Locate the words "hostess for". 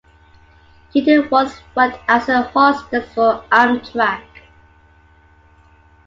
2.41-3.43